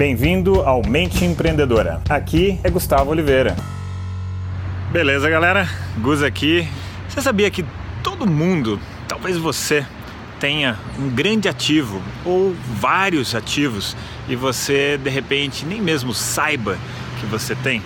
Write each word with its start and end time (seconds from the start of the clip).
Bem-vindo 0.00 0.62
ao 0.62 0.80
Mente 0.82 1.26
Empreendedora. 1.26 2.00
Aqui 2.08 2.58
é 2.64 2.70
Gustavo 2.70 3.10
Oliveira. 3.10 3.54
Beleza, 4.90 5.28
galera? 5.28 5.68
Gus 5.98 6.22
aqui. 6.22 6.66
Você 7.06 7.20
sabia 7.20 7.50
que 7.50 7.66
todo 8.02 8.26
mundo, 8.26 8.80
talvez 9.06 9.36
você, 9.36 9.84
tenha 10.40 10.78
um 10.98 11.10
grande 11.10 11.50
ativo 11.50 12.00
ou 12.24 12.56
vários 12.80 13.34
ativos 13.34 13.94
e 14.26 14.34
você 14.34 14.96
de 14.96 15.10
repente 15.10 15.66
nem 15.66 15.82
mesmo 15.82 16.14
saiba 16.14 16.78
que 17.20 17.26
você 17.26 17.54
tem? 17.54 17.82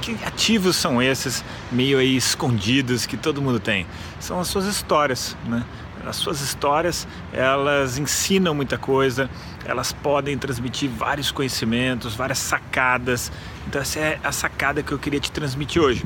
Que 0.00 0.16
ativos 0.24 0.76
são 0.76 1.02
esses 1.02 1.44
meio 1.72 1.98
aí 1.98 2.16
escondidos 2.16 3.06
que 3.06 3.16
todo 3.16 3.42
mundo 3.42 3.58
tem? 3.58 3.88
São 4.20 4.38
as 4.38 4.46
suas 4.46 4.66
histórias, 4.66 5.36
né? 5.48 5.64
As 6.06 6.16
suas 6.16 6.40
histórias, 6.40 7.06
elas 7.32 7.98
ensinam 7.98 8.54
muita 8.54 8.78
coisa, 8.78 9.28
elas 9.64 9.92
podem 9.92 10.36
transmitir 10.38 10.90
vários 10.90 11.30
conhecimentos, 11.30 12.14
várias 12.14 12.38
sacadas. 12.38 13.30
Então 13.66 13.80
essa 13.80 13.98
é 13.98 14.20
a 14.24 14.32
sacada 14.32 14.82
que 14.82 14.92
eu 14.92 14.98
queria 14.98 15.20
te 15.20 15.30
transmitir 15.30 15.80
hoje. 15.80 16.04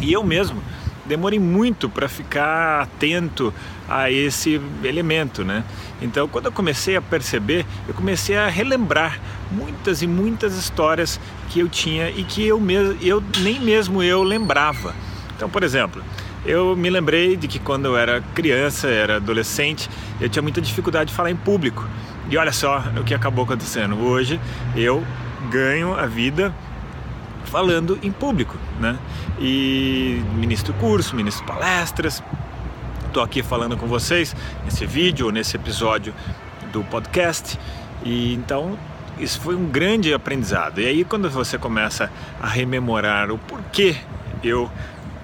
E 0.00 0.12
eu 0.12 0.24
mesmo 0.24 0.62
demorei 1.06 1.38
muito 1.38 1.88
para 1.88 2.08
ficar 2.08 2.82
atento 2.82 3.52
a 3.88 4.10
esse 4.10 4.60
elemento, 4.82 5.44
né? 5.44 5.64
Então, 6.00 6.28
quando 6.28 6.46
eu 6.46 6.52
comecei 6.52 6.96
a 6.96 7.02
perceber, 7.02 7.66
eu 7.86 7.94
comecei 7.94 8.36
a 8.36 8.48
relembrar 8.48 9.20
muitas 9.50 10.02
e 10.02 10.06
muitas 10.06 10.56
histórias 10.56 11.20
que 11.50 11.60
eu 11.60 11.68
tinha 11.68 12.10
e 12.10 12.24
que 12.24 12.46
eu, 12.46 12.58
mesmo, 12.58 12.96
eu 13.02 13.22
nem 13.40 13.60
mesmo 13.60 14.02
eu 14.02 14.22
lembrava. 14.22 14.94
Então, 15.36 15.48
por 15.50 15.62
exemplo, 15.62 16.02
eu 16.44 16.74
me 16.74 16.90
lembrei 16.90 17.36
de 17.36 17.46
que 17.46 17.58
quando 17.58 17.86
eu 17.86 17.96
era 17.96 18.20
criança, 18.34 18.88
era 18.88 19.16
adolescente, 19.16 19.88
eu 20.20 20.28
tinha 20.28 20.42
muita 20.42 20.60
dificuldade 20.60 21.10
de 21.10 21.16
falar 21.16 21.30
em 21.30 21.36
público. 21.36 21.86
E 22.28 22.36
olha 22.36 22.52
só 22.52 22.82
o 23.00 23.04
que 23.04 23.14
acabou 23.14 23.44
acontecendo. 23.44 23.98
Hoje 23.98 24.40
eu 24.74 25.04
ganho 25.50 25.94
a 25.94 26.06
vida 26.06 26.54
falando 27.44 27.98
em 28.02 28.10
público, 28.10 28.56
né? 28.80 28.98
E 29.38 30.22
ministro 30.34 30.72
curso, 30.74 31.14
ministro 31.14 31.44
palestras. 31.44 32.22
Estou 33.06 33.22
aqui 33.22 33.42
falando 33.42 33.76
com 33.76 33.86
vocês 33.86 34.34
nesse 34.64 34.86
vídeo, 34.86 35.30
nesse 35.30 35.56
episódio 35.56 36.14
do 36.72 36.82
podcast. 36.84 37.58
E 38.02 38.34
então 38.34 38.78
isso 39.18 39.40
foi 39.40 39.54
um 39.54 39.66
grande 39.66 40.12
aprendizado. 40.12 40.80
E 40.80 40.86
aí 40.86 41.04
quando 41.04 41.28
você 41.30 41.58
começa 41.58 42.10
a 42.40 42.48
rememorar 42.48 43.30
o 43.30 43.38
porquê 43.38 43.96
eu 44.42 44.70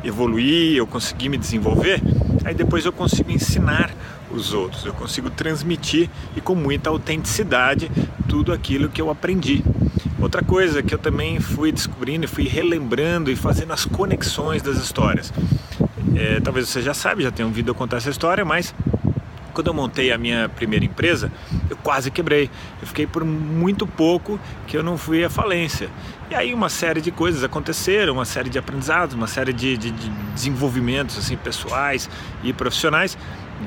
evoluir, 0.05 0.77
eu 0.77 0.87
consegui 0.87 1.29
me 1.29 1.37
desenvolver, 1.37 2.01
aí 2.45 2.55
depois 2.55 2.85
eu 2.85 2.93
consigo 2.93 3.31
ensinar 3.31 3.91
os 4.31 4.53
outros, 4.53 4.85
eu 4.85 4.93
consigo 4.93 5.31
transmitir 5.31 6.09
e 6.37 6.41
com 6.41 6.55
muita 6.55 6.91
autenticidade 6.91 7.91
tudo 8.29 8.53
aquilo 8.53 8.89
que 8.89 9.01
eu 9.01 9.11
aprendi. 9.11 9.65
Outra 10.21 10.43
coisa 10.43 10.83
que 10.83 10.95
eu 10.95 10.99
também 10.99 11.41
fui 11.41 11.71
descobrindo 11.71 12.25
e 12.25 12.29
fui 12.29 12.45
relembrando 12.47 13.31
e 13.31 13.37
fazendo 13.37 13.73
as 13.73 13.85
conexões 13.85 14.63
das 14.63 14.77
histórias. 14.77 15.33
É, 16.15 16.41
talvez 16.41 16.69
você 16.69 16.83
já 16.83 16.93
sabe, 16.93 17.23
já 17.23 17.31
tem 17.31 17.47
um 17.47 17.53
vídeo 17.53 17.71
a 17.71 17.75
contar 17.75 17.99
essa 17.99 18.11
história, 18.11 18.45
mas 18.45 18.75
quando 19.59 19.67
eu 19.67 19.75
montei 19.75 20.13
a 20.13 20.17
minha 20.17 20.49
primeira 20.49 20.85
empresa, 20.85 21.33
eu 21.69 21.77
quase 21.79 22.13
quebrei. 22.13 22.49
Eu 22.81 22.87
fiquei 22.87 23.09
por 23.09 23.25
muito 23.25 23.89
pouco 23.89 24.39
que 24.69 24.77
eu 24.77 24.85
não 24.85 24.97
fui 24.97 25.25
à 25.25 25.29
falência. 25.29 25.91
E 26.31 26.35
aí 26.37 26.55
uma 26.55 26.69
série 26.69 27.01
de 27.01 27.11
coisas 27.11 27.43
aconteceram, 27.43 28.13
uma 28.13 28.25
série 28.25 28.49
de 28.49 28.57
aprendizados, 28.57 29.17
uma 29.17 29.27
série 29.27 29.53
de, 29.53 29.77
de, 29.77 29.91
de 29.91 30.11
desenvolvimentos 30.33 31.19
assim 31.19 31.37
pessoais 31.37 32.09
e 32.45 32.53
profissionais. 32.53 33.19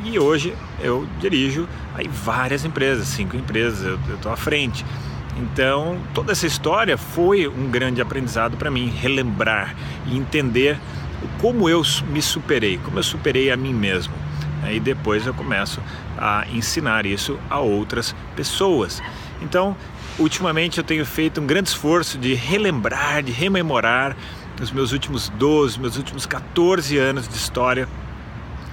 E 0.06 0.17
hoje 0.17 0.56
eu 0.80 1.06
dirijo 1.19 1.67
aí 1.94 2.08
várias 2.08 2.64
empresas, 2.64 3.09
cinco 3.09 3.36
empresas, 3.36 3.86
eu 4.08 4.16
estou 4.16 4.31
à 4.31 4.38
frente. 4.38 4.86
Então, 5.36 5.97
toda 6.14 6.31
essa 6.31 6.47
história 6.47 6.97
foi 6.97 7.50
um 7.50 7.69
grande 7.69 8.02
aprendizado 8.02 8.56
para 8.56 8.72
mim, 8.72 8.89
relembrar 8.89 9.75
e 10.06 10.16
entender 10.16 10.80
como 11.42 11.67
eu 11.67 11.81
me 12.08 12.22
superei, 12.22 12.78
como 12.78 12.97
eu 12.97 13.03
superei 13.03 13.51
a 13.51 13.57
mim 13.57 13.74
mesmo. 13.74 14.31
Aí 14.64 14.80
depois 14.80 15.26
eu 15.26 15.34
começo 15.34 15.82
a 16.18 16.46
ensinar 16.52 17.06
isso 17.06 17.40
a 17.50 17.60
outras 17.60 18.16
pessoas. 18.36 19.02
Então, 19.42 19.76
ultimamente 20.20 20.78
eu 20.78 20.84
tenho 20.84 21.06
feito 21.06 21.42
um 21.42 21.48
grande 21.48 21.70
esforço 21.70 22.18
de 22.18 22.34
relembrar, 22.34 23.24
de 23.24 23.32
rememorar 23.32 24.16
os 24.62 24.72
meus 24.72 24.92
últimos 24.92 25.30
12, 25.30 25.80
meus 25.80 25.98
últimos 25.98 26.26
14 26.26 26.98
anos 26.98 27.28
de 27.28 27.36
história 27.36 27.88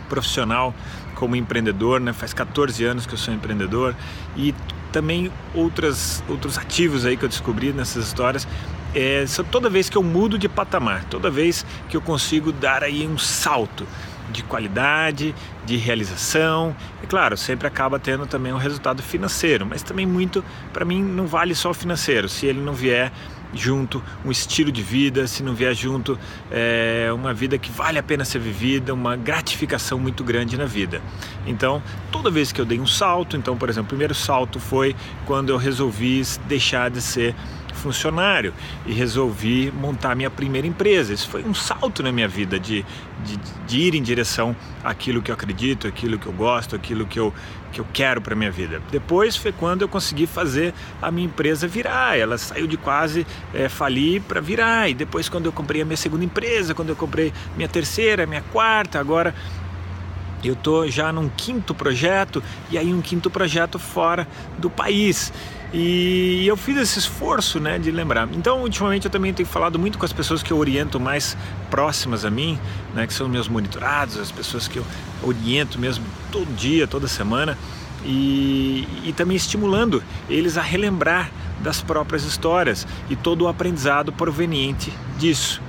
profissional 0.09 0.75
como 1.15 1.35
empreendedor, 1.35 2.01
né? 2.01 2.13
Faz 2.13 2.33
14 2.33 2.85
anos 2.85 3.07
que 3.07 3.15
eu 3.15 3.19
sou 3.19 3.33
empreendedor 3.33 3.95
e 4.37 4.55
também 4.93 5.33
outras, 5.55 6.23
outros 6.29 6.57
ativos 6.59 7.05
aí 7.05 7.17
que 7.17 7.25
eu 7.25 7.29
descobri 7.29 7.73
nessas 7.73 8.07
histórias 8.07 8.47
é, 8.95 9.25
toda 9.51 9.69
vez 9.69 9.91
que 9.91 9.97
eu 9.97 10.03
mudo 10.03 10.39
de 10.39 10.49
patamar, 10.49 11.05
toda 11.05 11.31
vez 11.31 11.65
que 11.89 11.97
eu 11.97 12.01
consigo 12.01 12.53
dar 12.53 12.83
aí 12.83 13.07
um 13.07 13.19
salto 13.19 13.87
de 14.31 14.43
qualidade, 14.43 15.35
de 15.65 15.77
realização. 15.77 16.75
E 17.03 17.07
claro, 17.07 17.37
sempre 17.37 17.67
acaba 17.67 17.99
tendo 17.99 18.27
também 18.27 18.53
um 18.53 18.59
resultado 18.59 19.03
financeiro, 19.03 19.67
mas 19.67 19.83
também 19.83 20.07
muito, 20.07 20.45
para 20.73 20.85
mim, 20.85 21.03
não 21.03 21.27
vale 21.27 21.55
só 21.55 21.71
o 21.71 21.75
financeiro, 21.75 22.29
se 22.29 22.47
ele 22.47 22.61
não 22.61 22.73
vier 22.73 23.13
junto 23.55 24.03
um 24.25 24.31
estilo 24.31 24.71
de 24.71 24.83
vida, 24.83 25.27
se 25.27 25.43
não 25.43 25.55
vier 25.55 25.75
junto 25.75 26.19
é, 26.51 27.11
uma 27.15 27.33
vida 27.33 27.57
que 27.59 27.71
vale 27.71 27.99
a 27.99 28.03
pena 28.03 28.25
ser 28.25 28.39
vivida, 28.39 28.93
uma 28.93 29.17
gratificação 29.17 29.99
muito 29.99 30.23
grande 30.23 30.57
na 30.57 30.67
vida. 30.67 31.01
Então, 31.47 31.83
toda 32.13 32.31
vez 32.31 32.53
que 32.53 32.61
eu 32.61 32.65
dei 32.65 32.79
um 32.79 32.87
salto, 32.87 33.37
então, 33.37 33.57
por 33.57 33.69
exemplo, 33.69 33.87
o 33.87 33.89
primeiro 33.89 34.15
salto 34.15 34.61
foi 34.61 34.95
quando 35.25 35.51
eu 35.51 35.57
resolvi 35.57 36.23
deixar 36.47 36.91
de 36.91 37.01
ser 37.01 37.35
funcionário 37.79 38.53
e 38.85 38.93
resolvi 38.93 39.73
montar 39.73 40.15
minha 40.15 40.31
primeira 40.31 40.67
empresa. 40.67 41.15
Isso 41.15 41.29
foi 41.29 41.43
um 41.45 41.55
salto 41.55 42.03
na 42.03 42.13
minha 42.13 42.29
vida 42.29 42.59
de, 42.59 42.85
de, 43.25 43.39
de 43.67 43.79
ir 43.79 43.95
em 43.95 44.03
direção 44.03 44.55
àquilo 44.85 45.23
que 45.23 45.31
eu 45.31 45.35
acredito, 45.35 45.87
aquilo 45.87 46.19
que 46.19 46.27
eu 46.27 46.33
gosto, 46.33 46.77
aquilo 46.77 47.07
que 47.07 47.19
eu, 47.19 47.33
que 47.73 47.81
eu 47.81 47.87
quero 47.93 48.21
para 48.21 48.35
minha 48.35 48.51
vida. 48.51 48.83
Depois 48.91 49.37
foi 49.37 49.53
quando 49.53 49.83
eu 49.83 49.89
consegui 49.89 50.27
fazer 50.27 50.75
a 51.01 51.11
minha 51.11 51.27
empresa 51.27 51.67
virar. 51.67 52.19
Ela 52.19 52.37
saiu 52.37 52.67
de 52.67 52.77
quase 52.77 53.27
é, 53.55 53.69
falir 53.69 54.21
para 54.23 54.41
virar. 54.41 54.91
E 54.91 54.95
depois 54.95 55.29
quando 55.29 55.47
eu 55.47 55.53
comprei 55.53 55.81
a 55.81 55.85
minha 55.85 55.97
segunda 55.97 56.25
empresa, 56.25 56.75
quando 56.75 56.91
eu 56.91 56.97
comprei 56.97 57.33
minha 57.57 57.69
terceira, 57.69 58.27
minha 58.27 58.43
quarta, 58.43 58.99
agora 58.99 59.35
eu 60.43 60.53
estou 60.53 60.89
já 60.89 61.13
num 61.13 61.29
quinto 61.29 61.75
projeto 61.75 62.43
e 62.71 62.79
aí 62.79 62.93
um 62.93 63.01
quinto 63.01 63.31
projeto 63.31 63.79
fora 63.79 64.27
do 64.57 64.71
país. 64.71 65.33
E 65.73 66.47
eu 66.47 66.57
fiz 66.57 66.77
esse 66.79 66.99
esforço 66.99 67.61
né, 67.61 67.79
de 67.79 67.91
lembrar. 67.91 68.27
Então, 68.33 68.63
ultimamente, 68.63 69.05
eu 69.05 69.11
também 69.11 69.35
tenho 69.35 69.49
falado 69.49 69.79
muito 69.79 69.99
com 69.99 70.05
as 70.05 70.13
pessoas 70.13 70.43
que 70.43 70.51
eu 70.51 70.57
oriento 70.57 70.99
mais 70.99 71.37
próximas 71.71 72.25
a 72.25 72.31
mim, 72.31 72.59
né, 72.95 73.07
que 73.07 73.13
são 73.13 73.29
meus 73.29 73.49
monitorados, 73.49 74.17
as 74.17 74.33
pessoas 74.33 74.67
que 74.67 74.79
eu 74.79 74.85
oriento 75.23 75.79
mesmo 75.79 76.05
todo 76.33 76.47
dia, 76.57 76.87
toda 76.87 77.07
semana, 77.07 77.59
e, 78.05 78.89
e 79.05 79.13
também 79.13 79.37
estimulando 79.37 80.03
eles 80.29 80.57
a 80.57 80.63
relembrar 80.63 81.31
das 81.61 81.83
próprias 81.83 82.25
histórias 82.25 82.87
e 83.11 83.17
todo 83.17 83.43
o 83.43 83.49
aprendizado 83.49 84.13
proveniente 84.13 84.93
disso. 85.19 85.61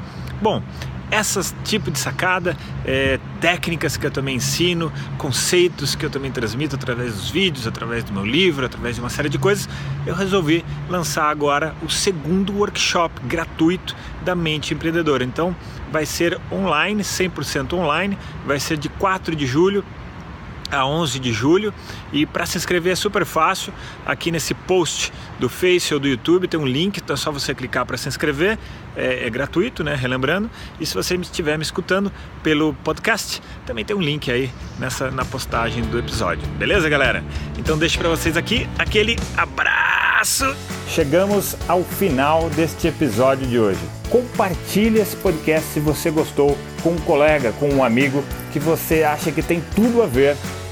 Bom, 0.42 0.64
essas 1.12 1.56
tipo 1.64 1.90
de 1.90 2.00
sacada, 2.00 2.56
é, 2.86 3.20
técnicas 3.40 3.98
que 3.98 4.06
eu 4.06 4.12
também 4.12 4.36
ensino, 4.36 4.92
conceitos 5.18 5.96
que 5.96 6.06
eu 6.06 6.10
também 6.10 6.32
transmito 6.32 6.76
através 6.76 7.14
dos 7.14 7.30
vídeos, 7.30 7.66
através 7.66 8.04
do 8.04 8.14
meu 8.14 8.26
livro, 8.26 8.66
através 8.66 8.96
de 8.96 9.02
uma 9.02 9.10
série 9.10 9.30
de 9.30 9.38
coisas, 9.38 9.68
eu 10.06 10.16
resolvi 10.16 10.64
lançar 10.90 11.30
agora 11.30 11.74
o 11.82 11.90
segundo 11.90 12.54
workshop 12.54 13.22
gratuito 13.26 13.96
da 14.24 14.36
mente 14.36 14.74
empreendedora. 14.74 15.24
Então, 15.24 15.56
vai 15.92 16.06
ser 16.06 16.40
online, 16.52 17.04
100% 17.04 17.74
online, 17.74 18.18
vai 18.46 18.60
ser 18.60 18.78
de 18.78 18.90
4 18.90 19.36
de 19.36 19.46
julho 19.46 19.84
a 20.72 20.86
11 20.86 21.20
de 21.20 21.32
julho. 21.32 21.74
E 22.12 22.26
para 22.26 22.46
se 22.46 22.58
inscrever 22.58 22.94
é 22.94 22.96
super 22.96 23.26
fácil. 23.26 23.74
Aqui 24.06 24.32
nesse 24.32 24.54
post 24.54 25.12
do 25.40 25.50
Face 25.50 25.94
ou 25.94 26.00
do 26.00 26.08
YouTube 26.08 26.48
tem 26.48 26.60
um 26.60 26.66
link 26.66 26.98
então 26.98 27.14
é 27.14 27.18
só 27.18 27.32
você 27.32 27.54
clicar 27.54 27.86
para 27.86 27.98
se 27.98 28.08
inscrever. 28.08 28.58
É, 28.96 29.28
é, 29.28 29.30
gratuito 29.30 29.84
né 29.84 29.96
relembrando. 29.96 30.50
E 30.80 30.86
se 30.86 30.94
você 30.94 31.16
estiver 31.16 31.58
me 31.58 31.64
escutando 31.64 32.12
pelo 32.44 32.74
podcast 32.74 33.42
também 33.66 33.86
tem 33.86 33.96
um 33.96 34.02
link 34.02 34.32
aí 34.32 34.52
nessa 34.78 35.12
na 35.12 35.24
postagem 35.24 35.84
do 35.84 36.00
episódio. 36.00 36.48
Beleza 36.58 36.90
galera? 36.90 37.24
Então 37.58 37.78
deixo 37.78 37.98
para 37.98 38.10
vocês 38.10 38.36
aqui. 38.36 38.68
Aquele 38.78 39.18
abraço! 39.38 40.56
Chegamos 40.88 41.56
ao 41.68 41.84
final 41.84 42.50
deste 42.50 42.88
episódio 42.88 43.48
de 43.48 43.60
hoje. 43.60 43.80
Compartilhe 44.10 45.00
esse 45.00 45.16
podcast 45.16 45.70
se 45.70 45.80
você 45.80 46.10
gostou 46.10 46.58
com 46.82 46.92
um 46.92 47.00
colega 47.00 47.54
com 47.54 47.70
um 47.70 47.84
amigo 47.84 48.24
que 48.52 48.60
você 48.60 49.04
acha 49.04 49.32
que 49.32 49.42
tem 49.42 49.62
tudo 49.76 50.02
a 50.02 50.08
ver 50.08 50.36